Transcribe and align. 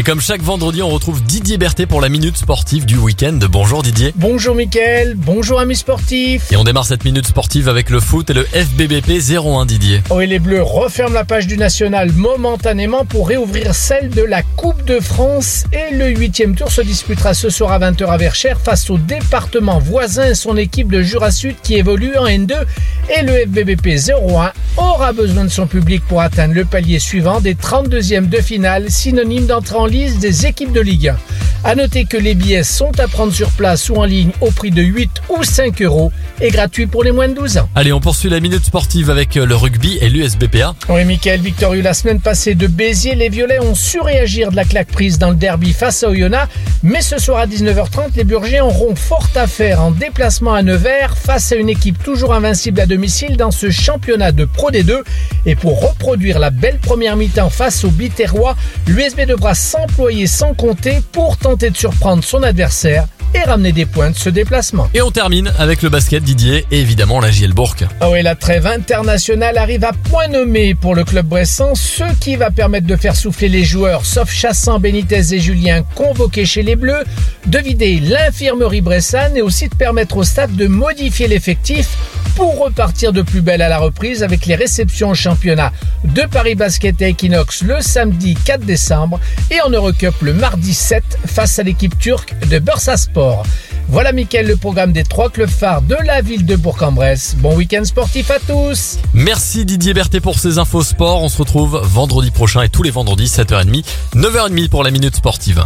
Et 0.00 0.02
comme 0.02 0.22
chaque 0.22 0.40
vendredi, 0.40 0.82
on 0.82 0.88
retrouve 0.88 1.22
Didier 1.22 1.58
Berthet 1.58 1.84
pour 1.84 2.00
la 2.00 2.08
minute 2.08 2.38
sportive 2.38 2.86
du 2.86 2.96
week-end. 2.96 3.38
Bonjour 3.50 3.82
Didier. 3.82 4.14
Bonjour 4.16 4.54
Mickaël, 4.54 5.12
bonjour 5.14 5.60
amis 5.60 5.76
sportifs. 5.76 6.50
Et 6.50 6.56
on 6.56 6.64
démarre 6.64 6.86
cette 6.86 7.04
minute 7.04 7.26
sportive 7.26 7.68
avec 7.68 7.90
le 7.90 8.00
foot 8.00 8.30
et 8.30 8.32
le 8.32 8.44
FBBP 8.44 9.20
01 9.30 9.66
Didier. 9.66 10.00
Oh 10.08 10.22
et 10.22 10.26
les 10.26 10.38
Bleus 10.38 10.62
referment 10.62 11.12
la 11.12 11.26
page 11.26 11.46
du 11.46 11.58
National 11.58 12.12
momentanément 12.12 13.04
pour 13.04 13.28
réouvrir 13.28 13.74
celle 13.74 14.08
de 14.08 14.22
la 14.22 14.42
Coupe 14.42 14.86
de 14.86 15.00
France 15.00 15.64
et 15.70 15.94
le 15.94 16.08
huitième 16.08 16.54
tour 16.54 16.72
se 16.72 16.80
disputera 16.80 17.34
ce 17.34 17.50
soir 17.50 17.70
à 17.70 17.78
20h 17.78 18.06
à 18.06 18.16
Verchères 18.16 18.58
face 18.58 18.88
au 18.88 18.96
département 18.96 19.80
voisin 19.80 20.28
et 20.28 20.34
son 20.34 20.56
équipe 20.56 20.90
de 20.90 21.02
Jura 21.02 21.30
Sud 21.30 21.56
qui 21.62 21.74
évolue 21.74 22.16
en 22.16 22.24
N2 22.24 22.54
et 23.10 23.22
le 23.22 23.32
FBBP 23.32 23.98
01 24.08 24.52
aura 24.76 25.12
besoin 25.12 25.44
de 25.44 25.48
son 25.48 25.66
public 25.66 26.02
pour 26.08 26.20
atteindre 26.20 26.54
le 26.54 26.64
palier 26.64 26.98
suivant 26.98 27.40
des 27.40 27.54
32e 27.54 28.28
de 28.28 28.38
finale, 28.38 28.90
synonyme 28.90 29.46
d'entrée 29.46 29.76
en 29.76 29.86
liste 29.86 30.18
des 30.20 30.46
équipes 30.46 30.72
de 30.72 30.80
Ligue 30.80 31.08
1. 31.08 31.39
A 31.62 31.74
noter 31.74 32.06
que 32.06 32.16
les 32.16 32.34
billets 32.34 32.62
sont 32.62 32.98
à 32.98 33.06
prendre 33.06 33.34
sur 33.34 33.50
place 33.50 33.90
ou 33.90 33.96
en 33.96 34.04
ligne 34.04 34.30
au 34.40 34.50
prix 34.50 34.70
de 34.70 34.80
8 34.80 35.10
ou 35.28 35.44
5 35.44 35.82
euros 35.82 36.10
et 36.40 36.48
gratuits 36.48 36.86
pour 36.86 37.04
les 37.04 37.12
moins 37.12 37.28
de 37.28 37.34
12 37.34 37.58
ans. 37.58 37.68
Allez, 37.74 37.92
on 37.92 38.00
poursuit 38.00 38.30
la 38.30 38.40
minute 38.40 38.64
sportive 38.64 39.10
avec 39.10 39.34
le 39.34 39.54
rugby 39.54 39.98
et 40.00 40.08
l'USBPA. 40.08 40.74
Oui, 40.88 41.04
Michael 41.04 41.40
victorieux 41.40 41.82
la 41.82 41.92
semaine 41.92 42.18
passée 42.18 42.54
de 42.54 42.66
Béziers, 42.66 43.14
les 43.14 43.28
Violets 43.28 43.60
ont 43.60 43.74
su 43.74 44.00
réagir 44.00 44.50
de 44.50 44.56
la 44.56 44.64
claque 44.64 44.88
prise 44.88 45.18
dans 45.18 45.28
le 45.28 45.36
derby 45.36 45.74
face 45.74 46.02
à 46.02 46.08
Oyonnax, 46.08 46.48
mais 46.82 47.02
ce 47.02 47.18
soir 47.18 47.40
à 47.40 47.46
19h30, 47.46 48.16
les 48.16 48.24
Burgiens 48.24 48.64
auront 48.64 48.94
fort 48.94 49.28
à 49.34 49.46
faire 49.46 49.82
en 49.82 49.90
déplacement 49.90 50.54
à 50.54 50.62
Nevers 50.62 51.16
face 51.18 51.52
à 51.52 51.56
une 51.56 51.68
équipe 51.68 52.02
toujours 52.02 52.32
invincible 52.32 52.80
à 52.80 52.86
domicile 52.86 53.36
dans 53.36 53.50
ce 53.50 53.70
championnat 53.70 54.32
de 54.32 54.46
Pro 54.46 54.70
D2 54.70 55.02
et 55.44 55.56
pour 55.56 55.86
reproduire 55.86 56.38
la 56.38 56.50
belle 56.50 56.78
première 56.78 57.16
mi-temps 57.16 57.50
face 57.50 57.84
au 57.84 57.90
Biterrois, 57.90 58.56
l'USB 58.86 59.26
devra 59.26 59.54
s'employer 59.54 60.26
sans 60.26 60.54
compter 60.54 61.02
pour 61.12 61.36
tenter 61.50 61.70
de 61.70 61.76
surprendre 61.76 62.22
son 62.22 62.44
adversaire 62.44 63.08
et 63.34 63.40
ramener 63.40 63.72
des 63.72 63.84
points 63.84 64.10
de 64.10 64.16
ce 64.16 64.30
déplacement. 64.30 64.88
Et 64.94 65.02
on 65.02 65.10
termine 65.10 65.52
avec 65.58 65.82
le 65.82 65.88
basket 65.88 66.22
Didier 66.22 66.64
et 66.70 66.78
évidemment 66.78 67.20
la 67.20 67.32
JL 67.32 67.52
Bourg. 67.52 67.74
Ah 68.00 68.08
oui, 68.08 68.22
la 68.22 68.36
trêve 68.36 68.68
internationale 68.68 69.58
arrive 69.58 69.82
à 69.84 69.92
point 69.92 70.28
nommé 70.28 70.76
pour 70.76 70.94
le 70.94 71.02
club 71.02 71.26
bressan, 71.26 71.74
ce 71.74 72.04
qui 72.20 72.36
va 72.36 72.52
permettre 72.52 72.86
de 72.86 72.94
faire 72.94 73.16
souffler 73.16 73.48
les 73.48 73.64
joueurs, 73.64 74.06
sauf 74.06 74.30
Chassan, 74.30 74.78
Benitez 74.78 75.34
et 75.34 75.40
Julien 75.40 75.82
convoqués 75.96 76.46
chez 76.46 76.62
les 76.62 76.76
Bleus, 76.76 77.02
de 77.46 77.58
vider 77.58 77.98
l'infirmerie 77.98 78.80
bressane 78.80 79.36
et 79.36 79.42
aussi 79.42 79.68
de 79.68 79.74
permettre 79.74 80.18
au 80.18 80.22
staff 80.22 80.52
de 80.52 80.68
modifier 80.68 81.26
l'effectif 81.26 81.88
pour 82.34 82.58
repartir 82.58 83.12
de 83.12 83.22
plus 83.22 83.40
belle 83.40 83.62
à 83.62 83.68
la 83.68 83.78
reprise 83.78 84.22
avec 84.22 84.46
les 84.46 84.54
réceptions 84.54 85.10
au 85.10 85.14
championnat 85.14 85.72
de 86.04 86.22
Paris 86.22 86.54
Basket 86.54 87.00
et 87.02 87.08
Equinox 87.10 87.62
le 87.62 87.80
samedi 87.80 88.34
4 88.44 88.64
décembre 88.64 89.20
et 89.50 89.60
en 89.60 89.70
Eurocup 89.70 90.14
le 90.22 90.32
mardi 90.34 90.74
7 90.74 91.02
face 91.26 91.58
à 91.58 91.62
l'équipe 91.62 91.98
turque 91.98 92.34
de 92.48 92.58
Bursaspor. 92.58 93.44
Voilà 93.88 94.12
Mickaël 94.12 94.46
le 94.46 94.56
programme 94.56 94.92
des 94.92 95.02
trois 95.02 95.30
clubs 95.30 95.50
phares 95.50 95.82
de 95.82 95.96
la 96.04 96.20
ville 96.20 96.46
de 96.46 96.56
Bourg-en-Bresse. 96.56 97.36
Bon 97.38 97.56
week-end 97.56 97.84
sportif 97.84 98.30
à 98.30 98.38
tous 98.38 98.98
Merci 99.14 99.64
Didier 99.64 99.94
Berthet 99.94 100.20
pour 100.20 100.38
ces 100.38 100.58
infos 100.58 100.84
sport. 100.84 101.22
On 101.22 101.28
se 101.28 101.38
retrouve 101.38 101.80
vendredi 101.82 102.30
prochain 102.30 102.62
et 102.62 102.68
tous 102.68 102.82
les 102.82 102.90
vendredis 102.90 103.26
7h30, 103.26 103.84
9h30 104.14 104.68
pour 104.68 104.84
la 104.84 104.90
minute 104.90 105.16
sportive. 105.16 105.64